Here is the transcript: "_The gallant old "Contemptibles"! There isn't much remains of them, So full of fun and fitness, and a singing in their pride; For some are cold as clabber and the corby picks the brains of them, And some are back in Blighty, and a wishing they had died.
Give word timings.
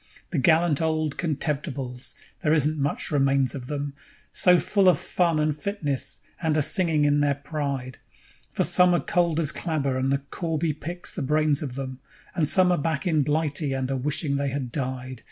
"_The 0.31 0.39
gallant 0.39 0.81
old 0.81 1.15
"Contemptibles"! 1.15 2.15
There 2.41 2.55
isn't 2.55 2.79
much 2.79 3.11
remains 3.11 3.53
of 3.53 3.67
them, 3.67 3.93
So 4.31 4.57
full 4.57 4.89
of 4.89 4.97
fun 4.97 5.37
and 5.39 5.55
fitness, 5.55 6.21
and 6.41 6.57
a 6.57 6.63
singing 6.63 7.05
in 7.05 7.19
their 7.19 7.35
pride; 7.35 7.99
For 8.51 8.63
some 8.63 8.95
are 8.95 8.99
cold 8.99 9.39
as 9.39 9.51
clabber 9.51 9.99
and 9.99 10.11
the 10.11 10.23
corby 10.31 10.73
picks 10.73 11.13
the 11.13 11.21
brains 11.21 11.61
of 11.61 11.75
them, 11.75 11.99
And 12.33 12.49
some 12.49 12.71
are 12.71 12.79
back 12.79 13.05
in 13.05 13.21
Blighty, 13.21 13.73
and 13.73 13.91
a 13.91 13.95
wishing 13.95 14.37
they 14.37 14.49
had 14.49 14.71
died. 14.71 15.19